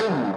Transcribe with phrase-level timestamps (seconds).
[0.00, 0.29] Boom.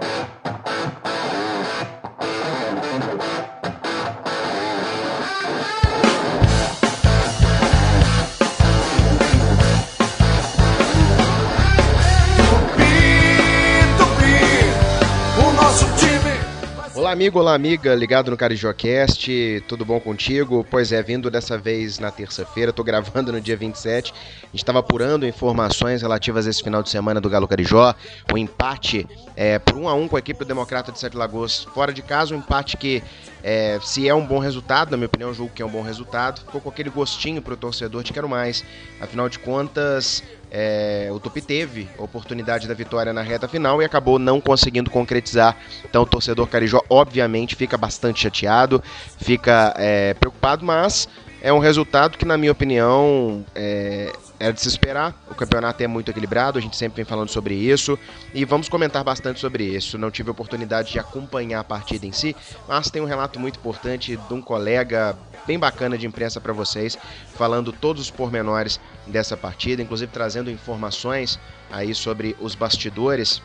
[17.14, 20.66] Amigo, olá amiga, ligado no CarijoCast, tudo bom contigo?
[20.68, 24.80] Pois é, vindo dessa vez na terça-feira, tô gravando no dia 27, a gente estava
[24.80, 27.94] apurando informações relativas a esse final de semana do Galo Carijó,
[28.32, 29.06] o empate
[29.36, 32.02] é, por 1 a 1 com a equipe do Democrata de Sete Lagoas fora de
[32.02, 33.00] casa, um empate que
[33.46, 35.82] é, se é um bom resultado, na minha opinião, eu julgo que é um bom
[35.82, 38.64] resultado, ficou com aquele gostinho pro torcedor de quero mais,
[38.98, 43.84] afinal de contas, é, o Tupi teve a oportunidade da vitória na reta final e
[43.84, 45.58] acabou não conseguindo concretizar.
[45.84, 48.82] Então o torcedor Carijó, obviamente, fica bastante chateado,
[49.18, 51.06] fica é, preocupado, mas
[51.44, 55.14] é um resultado que, na minha opinião, é, era de se esperar.
[55.30, 57.98] O campeonato é muito equilibrado, a gente sempre vem falando sobre isso
[58.32, 59.98] e vamos comentar bastante sobre isso.
[59.98, 62.34] Não tive oportunidade de acompanhar a partida em si,
[62.66, 65.14] mas tem um relato muito importante de um colega
[65.46, 66.96] bem bacana de imprensa para vocês,
[67.34, 71.38] falando todos os pormenores dessa partida, inclusive trazendo informações
[71.70, 73.42] aí sobre os bastidores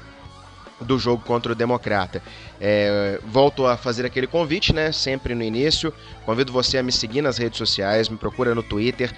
[0.82, 2.22] do jogo contra o Democrata.
[2.60, 4.92] É, volto a fazer aquele convite, né?
[4.92, 5.94] Sempre no início.
[6.26, 9.14] Convido você a me seguir nas redes sociais, me procura no Twitter,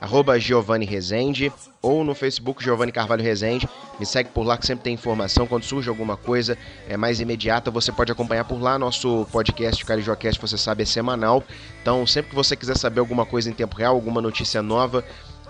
[0.00, 3.68] arroba Giovanni Rezende, ou no Facebook Giovanni Carvalho Rezende.
[3.98, 5.46] Me segue por lá que sempre tem informação.
[5.46, 8.78] Quando surge alguma coisa é, mais imediata, você pode acompanhar por lá.
[8.78, 11.42] Nosso podcast, o CarijoaCast, você sabe, é semanal.
[11.80, 15.04] Então, sempre que você quiser saber alguma coisa em tempo real, alguma notícia nova,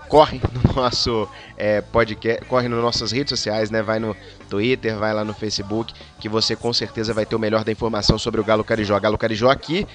[0.07, 1.27] corre no nosso
[1.57, 3.81] é, podcast, corre nas nossas redes sociais, né?
[3.81, 4.15] Vai no
[4.49, 8.17] Twitter, vai lá no Facebook, que você com certeza vai ter o melhor da informação
[8.17, 8.99] sobre o Galo Carijó.
[8.99, 9.87] Galo Carijó aqui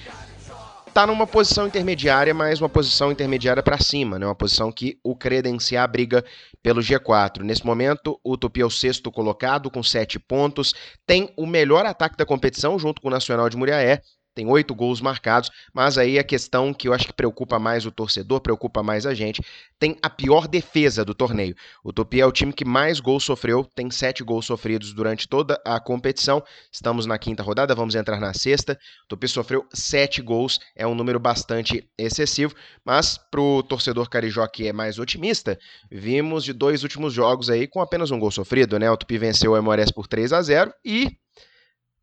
[0.93, 4.27] tá numa posição intermediária, mas uma posição intermediária para cima, né?
[4.27, 6.23] Uma posição que o credencia a briga
[6.61, 7.41] pelo G4.
[7.41, 10.73] Nesse momento, o Tupi é o sexto colocado com sete pontos,
[11.05, 14.01] tem o melhor ataque da competição junto com o Nacional de Muriaé
[14.33, 17.91] tem oito gols marcados, mas aí a questão que eu acho que preocupa mais o
[17.91, 19.41] torcedor, preocupa mais a gente,
[19.79, 21.55] tem a pior defesa do torneio.
[21.83, 25.61] O Tupi é o time que mais gols sofreu, tem sete gols sofridos durante toda
[25.65, 26.43] a competição.
[26.71, 28.79] Estamos na quinta rodada, vamos entrar na sexta.
[29.05, 34.47] O Tupi sofreu sete gols, é um número bastante excessivo, mas para o torcedor carijó
[34.47, 35.57] que é mais otimista,
[35.91, 38.89] vimos de dois últimos jogos aí com apenas um gol sofrido, né?
[38.89, 41.17] O Tupi venceu o Emores por 3 a 0 e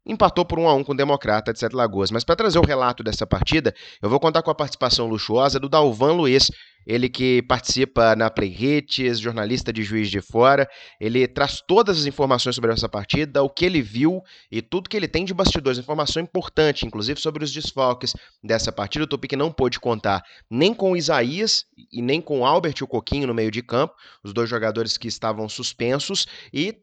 [0.05, 2.11] empatou por 1 a 1 com o Democrata de Sete Lagoas.
[2.11, 5.69] Mas para trazer o relato dessa partida, eu vou contar com a participação luxuosa do
[5.69, 6.51] Dalvan Luiz,
[6.87, 10.69] ele que participa na Play Hits, jornalista de Juiz de Fora.
[10.99, 14.97] Ele traz todas as informações sobre essa partida, o que ele viu e tudo que
[14.97, 15.79] ele tem de bastidores.
[15.79, 19.05] Informação importante, inclusive sobre os desfalques dessa partida.
[19.05, 22.85] O Tupi não pôde contar nem com o Isaías e nem com o Albert e
[22.85, 23.95] o Coquinho no meio de campo,
[24.25, 26.27] os dois jogadores que estavam suspensos.
[26.53, 26.79] E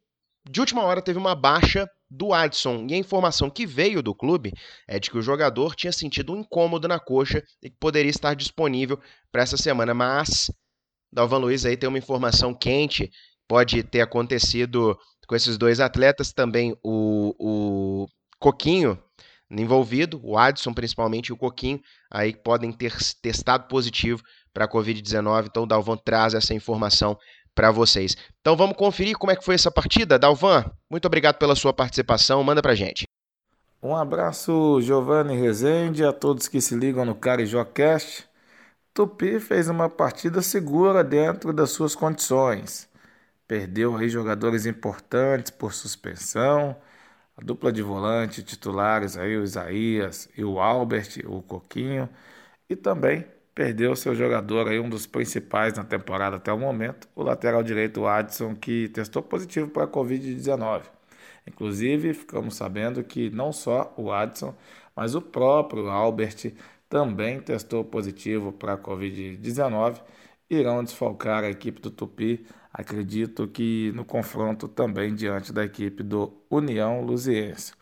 [0.49, 2.87] de última hora teve uma baixa do Adson.
[2.89, 4.53] E a informação que veio do clube
[4.87, 8.33] é de que o jogador tinha sentido um incômodo na coxa e que poderia estar
[8.33, 8.99] disponível
[9.31, 9.93] para essa semana.
[9.93, 10.51] Mas
[11.11, 13.11] Dalvan Luiz aí tem uma informação quente,
[13.47, 14.97] pode ter acontecido
[15.27, 18.07] com esses dois atletas, também o, o
[18.39, 19.01] Coquinho
[19.49, 21.81] envolvido, o Adson principalmente e o Coquinho,
[22.11, 24.21] aí podem ter testado positivo
[24.53, 25.47] para a Covid-19.
[25.47, 27.17] Então o Dalvan traz essa informação
[27.57, 28.15] para vocês.
[28.39, 30.19] Então vamos conferir como é que foi essa partida.
[30.19, 32.43] Dalvan, muito obrigado pela sua participação.
[32.43, 33.05] Manda pra gente.
[33.81, 38.29] Um abraço, Giovanni Rezende, a todos que se ligam no CarijoCast.
[38.93, 42.87] Tupi fez uma partida segura dentro das suas condições.
[43.47, 46.75] Perdeu aí jogadores importantes por suspensão.
[47.35, 52.07] A dupla de volante titulares aí, o Isaías e o Albert, o Coquinho.
[52.69, 53.25] E também
[53.57, 58.05] perdeu seu jogador aí, um dos principais na temporada até o momento, o lateral direito
[58.05, 60.83] Adson, que testou positivo para a Covid-19.
[61.47, 64.53] Inclusive, ficamos sabendo que não só o Adson,
[64.95, 66.53] mas o próprio Albert
[66.87, 70.01] também testou positivo para a Covid-19.
[70.47, 76.31] Irão desfalcar a equipe do Tupi, acredito que no confronto também diante da equipe do
[76.47, 77.73] União Luziense.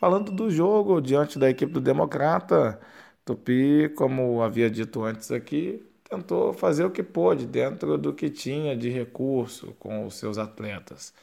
[0.00, 2.80] Falando do jogo diante da equipe do Democrata,
[3.24, 8.76] Tupi, como havia dito antes aqui, tentou fazer o que pôde dentro do que tinha
[8.76, 11.14] de recurso com os seus atletas.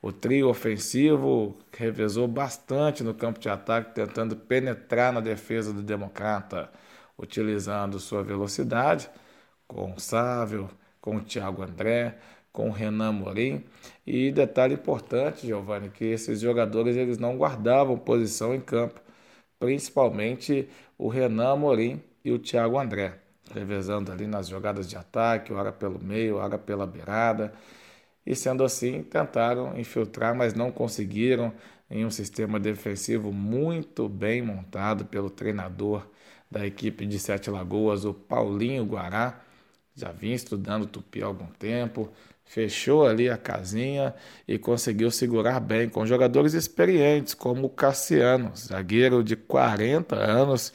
[0.00, 6.70] O trio ofensivo revezou bastante no campo de ataque, tentando penetrar na defesa do Democrata,
[7.18, 9.10] utilizando sua velocidade,
[9.66, 12.16] com o Sávio, com o Thiago André,
[12.52, 13.64] com o Renan Morim.
[14.06, 19.00] E detalhe importante, Giovanni, que esses jogadores eles não guardavam posição em campo
[19.58, 20.68] principalmente
[20.98, 23.14] o Renan Amorim e o Thiago André,
[23.54, 27.52] revezando ali nas jogadas de ataque, hora pelo meio, hora pela beirada.
[28.24, 31.52] e sendo assim tentaram infiltrar, mas não conseguiram
[31.90, 36.06] em um sistema defensivo muito bem montado pelo treinador
[36.50, 39.40] da equipe de Sete Lagoas, o Paulinho Guará.
[39.96, 42.12] Já vinha estudando Tupi há algum tempo,
[42.44, 44.14] fechou ali a casinha
[44.46, 50.70] e conseguiu segurar bem com jogadores experientes como o Cassiano, zagueiro de 40 anos,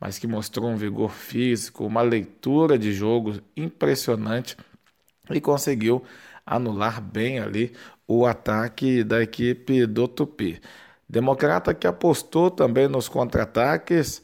[0.00, 4.56] mas que mostrou um vigor físico, uma leitura de jogo impressionante
[5.30, 6.02] e conseguiu
[6.44, 7.72] anular bem ali
[8.08, 10.60] o ataque da equipe do Tupi.
[11.08, 14.20] Democrata que apostou também nos contra-ataques,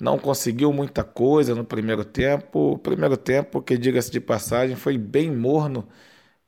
[0.00, 2.72] não conseguiu muita coisa no primeiro tempo.
[2.72, 5.88] O primeiro tempo, que diga-se de passagem, foi bem morno,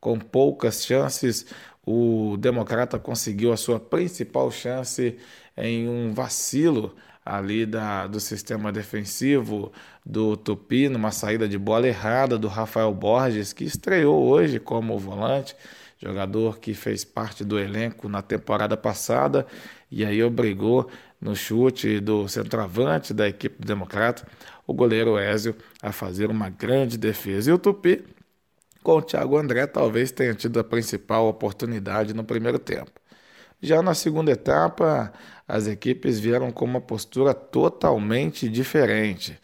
[0.01, 1.47] com poucas chances.
[1.85, 5.17] O Democrata conseguiu a sua principal chance
[5.57, 6.95] em um vacilo
[7.25, 9.73] ali da, do sistema defensivo
[10.05, 15.57] do Tupi, numa saída de bola errada do Rafael Borges, que estreou hoje como volante,
[15.99, 19.47] jogador que fez parte do elenco na temporada passada
[19.91, 20.89] e aí obrigou
[21.21, 24.27] no chute do centroavante da equipe Democrata,
[24.67, 27.51] o goleiro Ézio, a fazer uma grande defesa.
[27.51, 28.05] E o Tupi,
[28.83, 32.93] com o Thiago André, talvez tenha tido a principal oportunidade no primeiro tempo.
[33.61, 35.13] Já na segunda etapa,
[35.49, 39.39] as equipes vieram com uma postura totalmente diferente,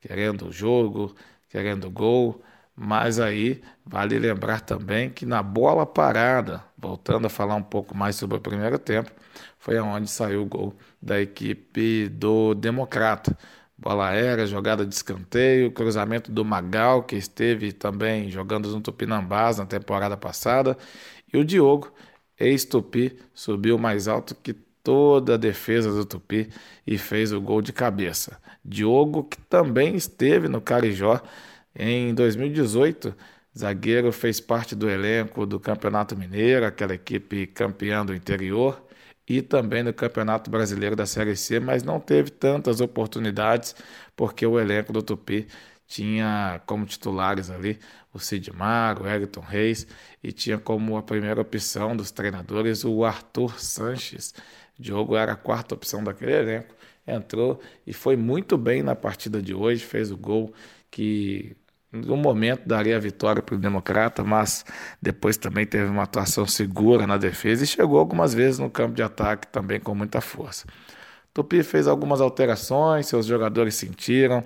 [0.00, 1.14] querendo o jogo,
[1.48, 2.42] querendo gol,
[2.74, 8.16] mas aí vale lembrar também que na bola parada, voltando a falar um pouco mais
[8.16, 9.10] sobre o primeiro tempo,
[9.58, 13.36] foi aonde saiu o gol da equipe do Democrata.
[13.76, 19.66] Bola aérea, jogada de escanteio, cruzamento do Magal, que esteve também jogando no Tupinambás na
[19.66, 20.76] temporada passada,
[21.32, 21.92] e o Diogo,
[22.38, 24.52] ex-Tupi, subiu mais alto que
[24.82, 26.48] toda a defesa do Tupi
[26.86, 28.40] e fez o gol de cabeça.
[28.64, 31.20] Diogo, que também esteve no Carijó
[31.74, 33.14] em 2018,
[33.58, 38.80] zagueiro fez parte do elenco do Campeonato Mineiro, aquela equipe campeã do interior,
[39.28, 43.74] e também no Campeonato Brasileiro da Série C, mas não teve tantas oportunidades
[44.16, 45.48] porque o elenco do Tupi
[45.86, 47.78] tinha como titulares ali
[48.12, 49.86] o Sidmar, o Everton Reis
[50.22, 54.34] e tinha como a primeira opção dos treinadores o Arthur Sanches.
[54.78, 56.74] Diogo era a quarta opção daquele elenco,
[57.06, 60.52] entrou e foi muito bem na partida de hoje, fez o gol
[60.90, 61.56] que
[61.92, 64.64] no momento daria a vitória para o Democrata, mas
[65.00, 69.02] depois também teve uma atuação segura na defesa e chegou algumas vezes no campo de
[69.02, 70.66] ataque também com muita força.
[71.32, 74.42] Tupi fez algumas alterações, seus jogadores sentiram.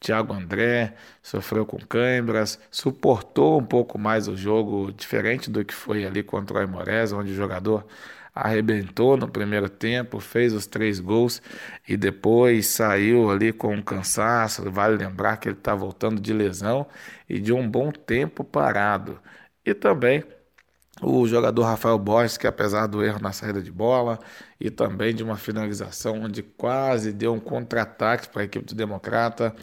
[0.00, 6.04] Thiago André sofreu com câimbras, suportou um pouco mais o jogo, diferente do que foi
[6.04, 7.86] ali contra o Aimorés, onde o jogador
[8.34, 11.42] arrebentou no primeiro tempo, fez os três gols
[11.86, 14.70] e depois saiu ali com um cansaço.
[14.70, 16.86] Vale lembrar que ele está voltando de lesão
[17.28, 19.20] e de um bom tempo parado.
[19.64, 20.24] E também
[21.00, 24.18] o jogador Rafael Borges, que apesar do erro na saída de bola
[24.60, 29.54] e também de uma finalização onde quase deu um contra-ataque para a equipe do Democrata,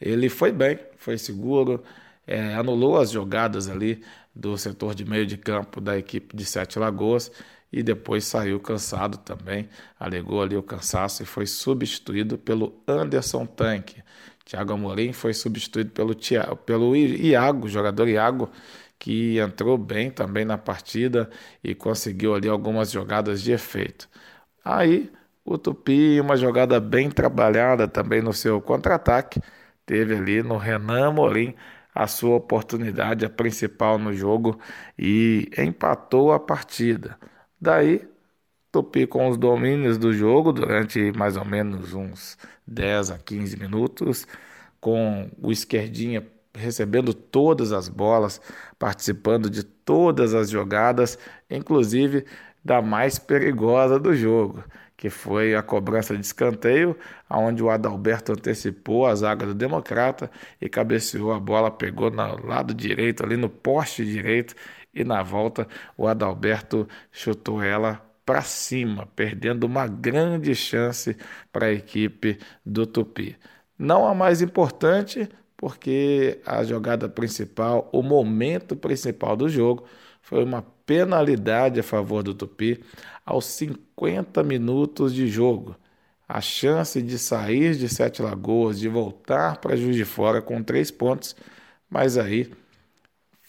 [0.00, 1.82] ele foi bem, foi seguro,
[2.26, 4.02] é, anulou as jogadas ali
[4.34, 7.30] do setor de meio de campo da equipe de Sete Lagoas
[7.74, 9.68] e depois saiu cansado também,
[9.98, 14.00] alegou ali o cansaço e foi substituído pelo Anderson Tanque.
[14.44, 18.48] Thiago Amorim foi substituído pelo, Thiago, pelo Iago, jogador Iago,
[18.96, 21.28] que entrou bem também na partida
[21.64, 24.08] e conseguiu ali algumas jogadas de efeito.
[24.64, 25.10] Aí
[25.44, 29.40] o Tupi, uma jogada bem trabalhada também no seu contra-ataque,
[29.84, 31.56] teve ali no Renan Amorim
[31.92, 34.60] a sua oportunidade, a principal no jogo,
[34.96, 37.18] e empatou a partida.
[37.64, 38.06] Daí,
[38.70, 44.26] Tupi com os domínios do jogo durante mais ou menos uns 10 a 15 minutos,
[44.78, 48.38] com o esquerdinha recebendo todas as bolas,
[48.78, 51.18] participando de todas as jogadas,
[51.48, 52.26] inclusive
[52.62, 54.62] da mais perigosa do jogo,
[54.94, 56.94] que foi a cobrança de escanteio,
[57.30, 60.30] onde o Adalberto antecipou a zaga do Democrata
[60.60, 64.54] e cabeceou a bola, pegou no lado direito, ali no poste direito,
[64.94, 71.16] e na volta o Adalberto chutou ela para cima, perdendo uma grande chance
[71.52, 73.36] para a equipe do Tupi.
[73.78, 79.84] Não a mais importante, porque a jogada principal, o momento principal do jogo,
[80.22, 82.82] foi uma penalidade a favor do Tupi
[83.24, 85.76] aos 50 minutos de jogo.
[86.26, 90.90] A chance de sair de Sete Lagoas, de voltar para Juiz de Fora com três
[90.90, 91.36] pontos,
[91.90, 92.50] mas aí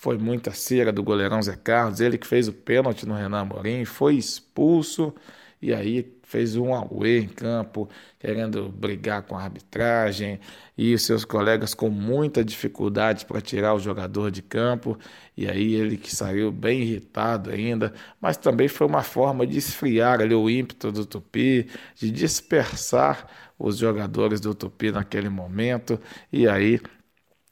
[0.05, 3.85] foi muita cera do goleirão Zé Carlos, ele que fez o pênalti no Renan Amorim,
[3.85, 5.11] foi expulso
[5.59, 10.39] e aí fez um away em campo, querendo brigar com a arbitragem,
[10.77, 14.95] e seus colegas com muita dificuldade para tirar o jogador de campo,
[15.35, 20.21] e aí ele que saiu bem irritado ainda, mas também foi uma forma de esfriar
[20.21, 25.99] ali o ímpeto do Tupi, de dispersar os jogadores do Tupi naquele momento,
[26.31, 26.79] e aí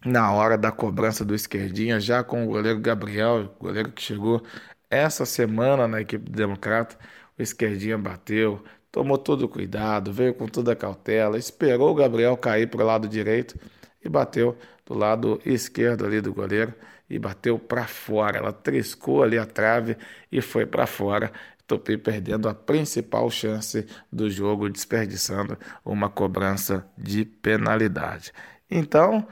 [0.06, 4.44] na hora da cobrança do esquerdinha, já com o goleiro Gabriel, goleiro que chegou
[4.90, 6.98] essa semana na equipe do Democrata,
[7.38, 12.38] o esquerdinha bateu, tomou todo o cuidado, veio com toda a cautela, esperou o Gabriel
[12.38, 13.58] cair para o lado direito
[14.04, 16.74] e bateu do lado esquerdo ali do goleiro
[17.10, 18.38] e bateu para fora.
[18.38, 19.98] Ela triscou ali a trave
[20.32, 21.32] e foi para fora.
[21.66, 28.34] Tupi perdendo a principal chance do jogo, desperdiçando uma cobrança de penalidade.
[28.70, 29.26] Então,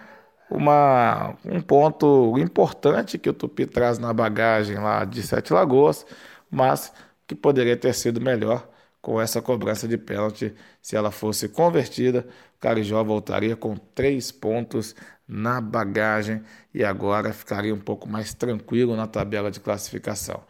[0.52, 6.06] uma, um ponto importante que o Tupi traz na bagagem lá de Sete Lagoas,
[6.50, 6.92] mas
[7.26, 8.68] que poderia ter sido melhor
[9.02, 10.54] com essa cobrança de pênalti.
[10.82, 12.28] Se ela fosse convertida,
[12.58, 14.94] o Carijó voltaria com três pontos
[15.28, 16.44] na bagagem
[16.74, 20.44] e agora ficaria um pouco mais tranquilo na tabela de classificação.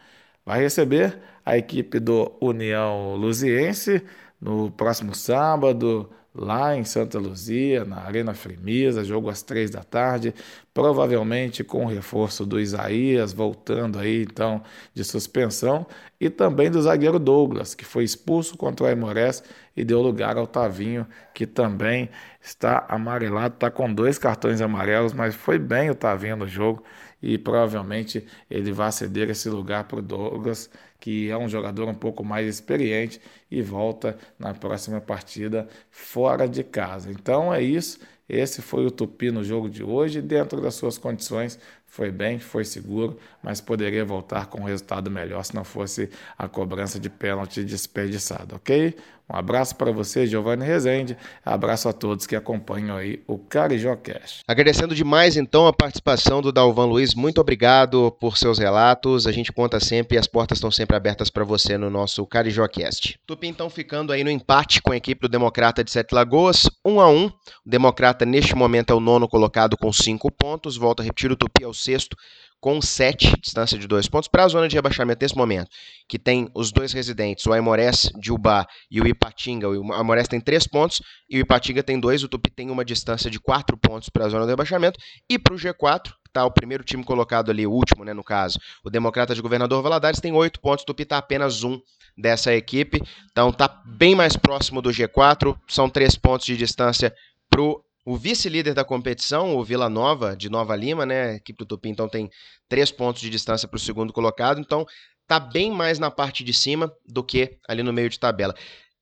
[0.43, 4.03] Vai receber a equipe do União Luziense
[4.41, 10.33] no próximo sábado, lá em Santa Luzia, na Arena Fremisa, jogo às três da tarde,
[10.73, 14.61] provavelmente com o reforço do Isaías, voltando aí então
[14.93, 15.85] de suspensão,
[16.19, 19.43] e também do zagueiro Douglas, que foi expulso contra o Aimorés
[19.75, 22.09] e deu lugar ao Tavinho, que também
[22.41, 26.83] está amarelado, está com dois cartões amarelos, mas foi bem o Tavinho no jogo
[27.21, 30.69] e provavelmente ele vai ceder esse lugar para o Douglas,
[31.01, 36.63] que é um jogador um pouco mais experiente e volta na próxima partida fora de
[36.63, 37.11] casa.
[37.11, 37.99] Então é isso.
[38.29, 41.59] Esse foi o Tupi no jogo de hoje, dentro das suas condições.
[41.85, 46.47] Foi bem, foi seguro, mas poderia voltar com um resultado melhor se não fosse a
[46.47, 48.95] cobrança de pênalti desperdiçada, ok?
[49.31, 51.17] Um abraço para você, Giovanni Rezende.
[51.45, 54.41] Abraço a todos que acompanham aí o Carijó Cash.
[54.45, 57.15] Agradecendo demais então a participação do Dalvan Luiz.
[57.15, 59.25] Muito obrigado por seus relatos.
[59.25, 62.67] A gente conta sempre e as portas estão sempre abertas para você no nosso Carijó
[62.67, 63.17] Cast.
[63.25, 66.91] Tupi então ficando aí no empate com a equipe do Democrata de Sete Lagoas, 1
[66.91, 67.15] um a 1.
[67.15, 67.25] Um.
[67.27, 67.31] O
[67.65, 70.75] Democrata neste momento é o nono colocado com cinco pontos.
[70.75, 72.17] Volto a repetir, o Tupi é o sexto
[72.61, 75.71] com 7, distância de 2 pontos, para a zona de rebaixamento nesse momento,
[76.07, 79.67] que tem os dois residentes, o Aimorés de Ubá e o Ipatinga.
[79.67, 82.23] O Aimorés tem 3 pontos e o Ipatinga tem 2.
[82.23, 84.99] O Tupi tem uma distância de 4 pontos para a zona do rebaixamento.
[85.27, 88.23] E para o G4, que está o primeiro time colocado ali, o último, né, no
[88.23, 91.81] caso, o Democrata de Governador Valadares tem 8 pontos, o Tupi está apenas 1
[92.15, 93.01] dessa equipe.
[93.31, 97.11] Então está bem mais próximo do G4, são 3 pontos de distância
[97.49, 101.31] para o o vice-líder da competição, o Vila Nova, de Nova Lima, né?
[101.31, 102.29] A equipe do Tupi, então, tem
[102.67, 104.59] três pontos de distância para o segundo colocado.
[104.59, 104.85] Então,
[105.27, 108.55] tá bem mais na parte de cima do que ali no meio de tabela.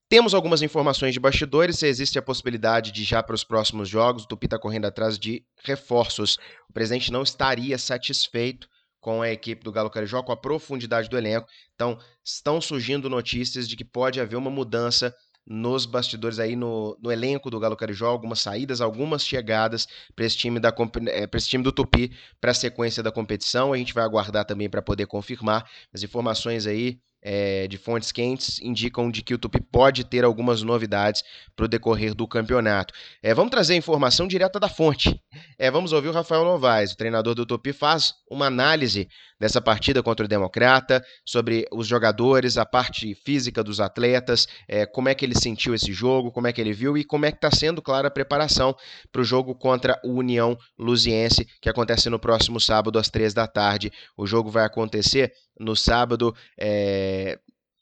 [0.10, 1.82] Temos algumas informações de bastidores.
[1.84, 5.46] Existe a possibilidade de, já para os próximos jogos, o Tupi está correndo atrás de
[5.63, 6.38] reforços.
[6.68, 8.68] O presidente não estaria satisfeito
[9.00, 11.48] com a equipe do Galo Carijó, com a profundidade do elenco.
[11.74, 15.15] Então, estão surgindo notícias de que pode haver uma mudança
[15.50, 20.38] nos bastidores aí no, no elenco do Galo Carijó, algumas saídas, algumas chegadas para esse
[20.38, 20.70] time da
[21.08, 23.74] é, esse time do Tupi para a sequência da competição.
[23.74, 28.60] A gente vai aguardar também para poder confirmar as informações aí é, de fontes quentes
[28.62, 31.24] indicam de que o Tupi pode ter algumas novidades
[31.56, 32.94] para o decorrer do campeonato.
[33.22, 35.20] É, vamos trazer informação direta da fonte.
[35.57, 39.07] É, vamos ouvir o Rafael Novaes, o treinador do Tupi, faz uma análise
[39.39, 45.07] dessa partida contra o Democrata, sobre os jogadores, a parte física dos atletas, é, como
[45.07, 47.38] é que ele sentiu esse jogo, como é que ele viu e como é que
[47.38, 48.75] está sendo, claro, a preparação
[49.12, 53.48] para o jogo contra o União Luziense, que acontece no próximo sábado às três da
[53.48, 53.91] tarde.
[54.17, 56.36] O jogo vai acontecer no sábado.
[56.59, 57.38] É,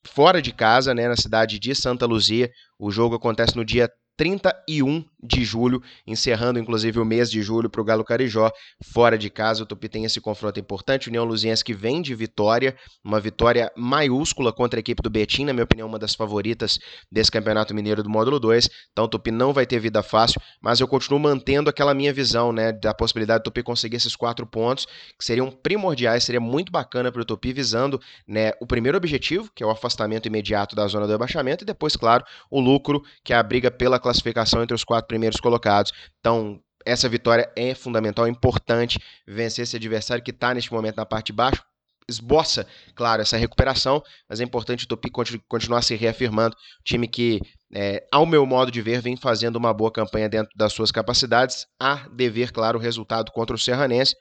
[0.07, 2.51] fora de casa, né, na cidade de Santa Luzia.
[2.79, 7.81] O jogo acontece no dia 31 de julho, encerrando inclusive o mês de julho para
[7.81, 8.51] o Galo Carijó,
[8.83, 9.63] fora de casa.
[9.63, 11.09] O Tupi tem esse confronto importante.
[11.09, 15.53] União Luziense que vem de vitória, uma vitória maiúscula contra a equipe do Betim, na
[15.53, 16.79] minha opinião, uma das favoritas
[17.11, 18.69] desse Campeonato Mineiro do Módulo 2.
[18.91, 22.51] Então o Tupi não vai ter vida fácil, mas eu continuo mantendo aquela minha visão,
[22.51, 24.85] né, da possibilidade do Tupi conseguir esses quatro pontos,
[25.17, 29.63] que seriam primordiais, seria muito bacana para o Tupi, visando né, o primeiro objetivo, que
[29.63, 33.35] é o afastamento imediato da zona do rebaixamento, e depois, claro, o lucro, que é
[33.35, 35.91] a briga pela classificação entre os quatro primeiros colocados.
[36.19, 41.05] Então, essa vitória é fundamental, é importante vencer esse adversário que está neste momento na
[41.05, 41.63] parte de baixo.
[42.09, 45.09] Esboça, claro, essa recuperação, mas é importante o Tupi
[45.49, 46.55] continuar se reafirmando.
[46.85, 47.41] Time que,
[47.75, 51.67] é, ao meu modo de ver, vem fazendo uma boa campanha dentro das suas capacidades,
[51.77, 54.15] a dever, claro, o resultado contra o Serranense.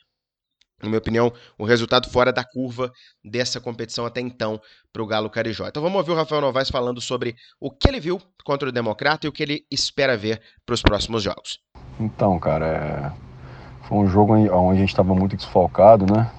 [0.83, 2.93] Na minha opinião, o resultado fora da curva
[3.25, 4.61] dessa competição até então
[4.93, 5.67] para o Galo Carijó.
[5.67, 9.27] Então vamos ouvir o Rafael Novaes falando sobre o que ele viu contra o Democrata
[9.27, 11.59] e o que ele espera ver para os próximos jogos.
[11.99, 13.87] Então, cara, é...
[13.89, 16.31] foi um jogo onde a gente estava muito desfalcado, né?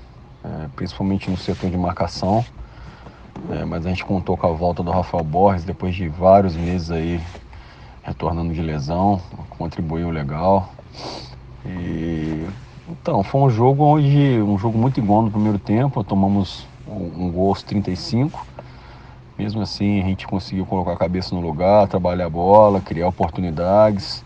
[0.44, 2.46] É, principalmente no setor de marcação.
[3.52, 6.92] É, mas a gente contou com a volta do Rafael Borges depois de vários meses
[6.92, 7.22] aí
[8.04, 10.72] retornando de lesão, contribuiu legal.
[11.66, 12.48] E
[12.90, 17.32] então, foi um jogo onde um jogo muito igual no primeiro tempo, tomamos um, um
[17.32, 18.46] gol aos 35.
[19.38, 24.24] Mesmo assim, a gente conseguiu colocar a cabeça no lugar, trabalhar a bola, criar oportunidades.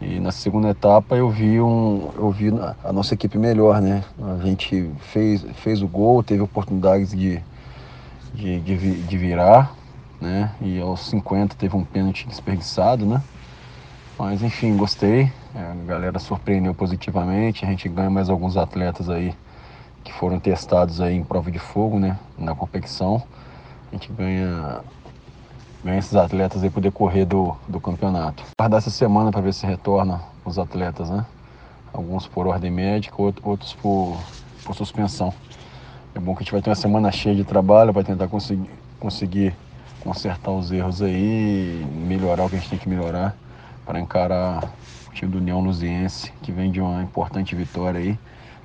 [0.00, 2.48] E na segunda etapa eu vi um, eu vi
[2.82, 4.02] a nossa equipe melhor, né?
[4.40, 7.40] A gente fez, fez o gol, teve oportunidades de,
[8.32, 9.74] de, de, de virar,
[10.20, 10.50] né?
[10.60, 13.22] E aos 50 teve um pênalti desperdiçado, né?
[14.18, 15.22] Mas enfim, gostei.
[15.54, 17.64] É, a galera surpreendeu positivamente.
[17.64, 19.34] A gente ganha mais alguns atletas aí
[20.04, 22.18] que foram testados aí em prova de fogo, né?
[22.38, 23.22] Na competição.
[23.90, 24.84] A gente ganha,
[25.82, 28.44] ganha esses atletas aí pro decorrer do, do campeonato.
[28.58, 31.26] Guardar essa semana para ver se retorna os atletas, né?
[31.92, 34.16] Alguns por ordem médica, outros por,
[34.62, 35.34] por suspensão.
[36.14, 38.70] É bom que a gente vai ter uma semana cheia de trabalho para tentar conseguir,
[39.00, 39.56] conseguir
[39.98, 43.43] consertar os erros aí, melhorar o que a gente tem que melhorar
[43.84, 44.64] para encarar
[45.08, 48.18] o time do União Luziense, que vem de uma importante vitória aí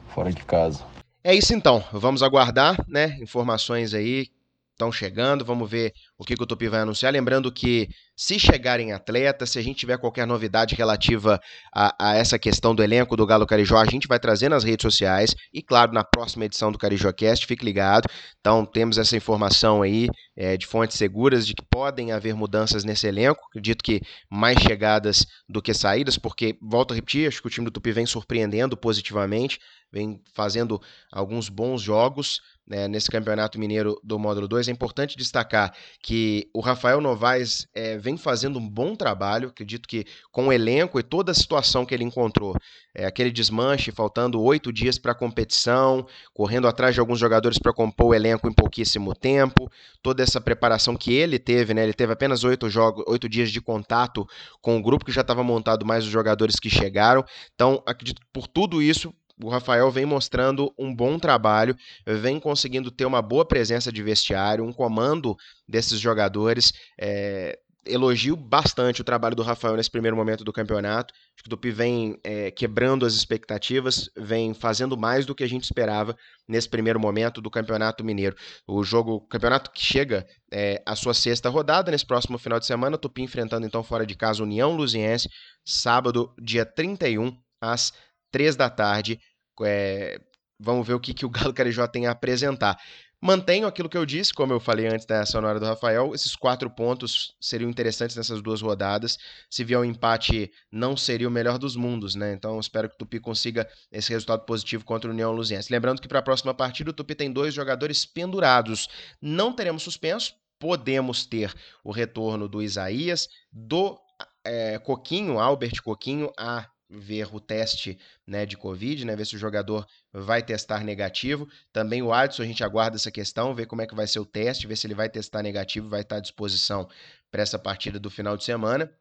[0.10, 0.84] fora de casa.
[1.24, 3.18] É isso então, vamos aguardar, né?
[3.22, 4.28] Informações aí
[4.72, 7.12] estão chegando, vamos ver o que, que o Tupi vai anunciar.
[7.12, 11.40] Lembrando que se chegarem atletas, se a gente tiver qualquer novidade relativa
[11.74, 14.84] a, a, essa questão do elenco do Galo Carijó, a gente vai trazer nas redes
[14.84, 18.10] sociais e, claro, na próxima edição do CarijóCast, fique ligado.
[18.42, 23.08] Então, temos essa informação aí é, de fontes seguras de que podem haver mudanças nesse
[23.08, 23.40] elenco.
[23.48, 27.68] Acredito que mais chegadas do que saídas, porque, volto a repetir, acho que o time
[27.68, 29.60] do Tupi vem surpreendendo positivamente,
[29.90, 34.68] vem fazendo alguns bons jogos né, nesse Campeonato Mineiro do Módulo 2.
[34.68, 35.74] É importante destacar
[36.04, 41.00] que o Rafael Novaes é, vem fazendo um bom trabalho, acredito que com o elenco
[41.00, 42.56] e toda a situação que ele encontrou,
[42.94, 47.72] é, aquele desmanche, faltando oito dias para a competição, correndo atrás de alguns jogadores para
[47.72, 49.70] compor o elenco em pouquíssimo tempo,
[50.02, 53.62] toda essa preparação que ele teve, né, ele teve apenas oito, jogos, oito dias de
[53.62, 54.28] contato
[54.60, 57.24] com o grupo que já estava montado, mais os jogadores que chegaram.
[57.54, 62.92] Então, acredito que por tudo isso, o Rafael vem mostrando um bom trabalho, vem conseguindo
[62.92, 66.74] ter uma boa presença de vestiário, um comando desses jogadores.
[67.00, 67.58] É,
[67.92, 71.14] elogio bastante o trabalho do Rafael nesse primeiro momento do campeonato.
[71.14, 75.48] Acho que o Tupi vem é, quebrando as expectativas, vem fazendo mais do que a
[75.48, 76.16] gente esperava
[76.48, 78.36] nesse primeiro momento do Campeonato Mineiro.
[78.68, 82.66] O jogo, o campeonato que chega é, a sua sexta rodada, nesse próximo final de
[82.66, 85.30] semana, o Tupi enfrentando então fora de casa União Luziense,
[85.66, 87.92] sábado, dia 31, às
[88.32, 89.20] 3 da tarde.
[89.62, 90.20] É,
[90.60, 92.78] vamos ver o que, que o Galo Carijó tem a apresentar.
[93.22, 96.70] Mantenho aquilo que eu disse, como eu falei antes da sonora do Rafael, esses quatro
[96.70, 99.18] pontos seriam interessantes nessas duas rodadas.
[99.50, 102.32] Se vier um empate, não seria o melhor dos mundos, né?
[102.32, 105.72] Então espero que o Tupi consiga esse resultado positivo contra o União Luziense.
[105.72, 108.88] Lembrando que para a próxima partida o Tupi tem dois jogadores pendurados.
[109.22, 111.54] Não teremos suspenso, podemos ter
[111.84, 114.00] o retorno do Isaías, do
[114.46, 119.40] é, Coquinho, Albert Coquinho, a ver o teste né, de Covid, né, ver se o
[119.40, 121.48] jogador vai testar negativo.
[121.72, 124.26] Também o Adson, a gente aguarda essa questão, ver como é que vai ser o
[124.26, 126.90] teste, ver se ele vai testar negativo, vai estar à disposição
[127.30, 128.92] para essa partida do final de semana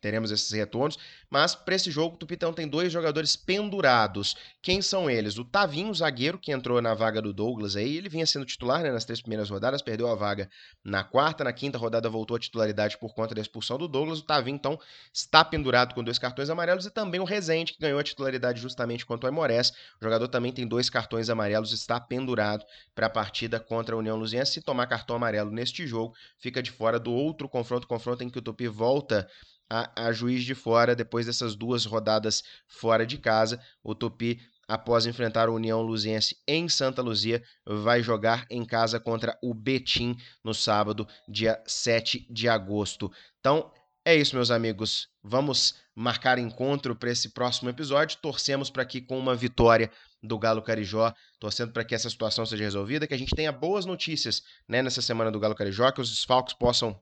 [0.00, 0.98] teremos esses retornos.
[1.30, 4.36] Mas para esse jogo, o Tupitão tem dois jogadores pendurados.
[4.62, 5.38] Quem são eles?
[5.38, 7.96] O Tavinho, zagueiro, que entrou na vaga do Douglas aí.
[7.96, 10.48] Ele vinha sendo titular né, nas três primeiras rodadas, perdeu a vaga
[10.84, 11.44] na quarta.
[11.44, 14.20] Na quinta rodada voltou à titularidade por conta da expulsão do Douglas.
[14.20, 14.78] O Tavinho, então,
[15.12, 16.86] está pendurado com dois cartões amarelos.
[16.86, 19.70] E também o Rezende, que ganhou a titularidade justamente contra o Aimorés.
[20.00, 24.16] O jogador também tem dois cartões amarelos, está pendurado para a partida contra a União
[24.16, 24.52] Luziense.
[24.52, 28.38] Se tomar cartão amarelo neste jogo, fica de fora do outro confronto, confronto em que
[28.38, 29.28] o Tupi volta
[29.70, 33.60] a, a Juiz de Fora depois dessas duas rodadas fora de casa.
[33.82, 39.36] O Tupi após enfrentar o União Luziense em Santa Luzia, vai jogar em casa contra
[39.42, 43.10] o Betim no sábado, dia 7 de agosto.
[43.40, 43.72] Então,
[44.04, 45.08] é isso, meus amigos.
[45.22, 48.18] Vamos marcar encontro para esse próximo episódio.
[48.20, 49.90] Torcemos para que com uma vitória
[50.22, 53.86] do Galo Carijó, torcendo para que essa situação seja resolvida, que a gente tenha boas
[53.86, 56.98] notícias né, nessa semana do Galo Carijó, que os desfalques possam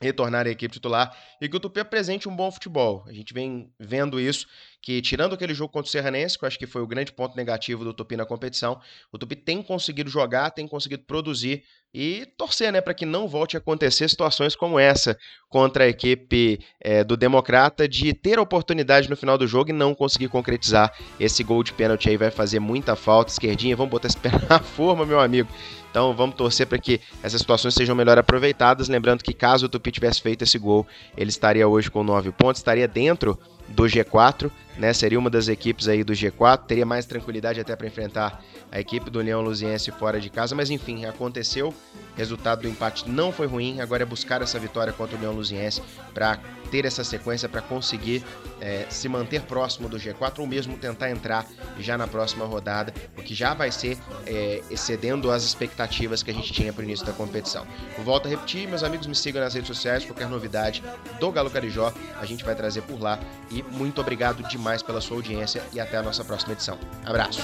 [0.00, 3.04] retornar à equipe titular e que o Tupi apresente um bom futebol.
[3.06, 4.46] A gente vem vendo isso,
[4.82, 7.36] que, tirando aquele jogo contra o Serranense, que eu acho que foi o grande ponto
[7.36, 8.80] negativo do Tupi na competição,
[9.12, 11.62] o Tupi tem conseguido jogar, tem conseguido produzir
[11.92, 16.60] e torcer né, para que não volte a acontecer situações como essa contra a equipe
[16.80, 21.42] é, do Democrata de ter oportunidade no final do jogo e não conseguir concretizar esse
[21.42, 23.32] gol de pênalti aí vai fazer muita falta.
[23.32, 25.48] Esquerdinha, vamos botar esse pé na forma, meu amigo.
[25.90, 28.88] Então vamos torcer para que essas situações sejam melhor aproveitadas.
[28.88, 32.60] Lembrando que caso o Tupi tivesse feito esse gol, ele estaria hoje com 9 pontos,
[32.60, 33.36] estaria dentro
[33.70, 34.92] do G4, né?
[34.92, 39.10] Seria uma das equipes aí do G4, teria mais tranquilidade até para enfrentar a equipe
[39.10, 41.74] do Leão Luziense fora de casa, mas enfim, aconteceu.
[42.16, 45.82] Resultado do empate não foi ruim, agora é buscar essa vitória contra o Leão Luziense
[46.12, 46.38] para
[46.70, 48.24] ter essa sequência para conseguir
[48.60, 51.46] é, se manter próximo do G4 ou mesmo tentar entrar
[51.78, 56.34] já na próxima rodada, o que já vai ser é, excedendo as expectativas que a
[56.34, 57.66] gente tinha para o início da competição.
[58.04, 60.82] Volto a repetir, meus amigos me sigam nas redes sociais, qualquer novidade
[61.18, 63.18] do Galo Carijó a gente vai trazer por lá
[63.60, 66.78] e muito obrigado demais pela sua audiência e até a nossa próxima edição.
[67.04, 67.42] Abraço.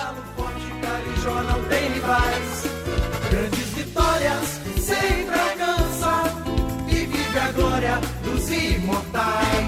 [3.30, 6.22] Grandes vitórias sempre alcança
[6.88, 9.65] e vive a glória dos imortais.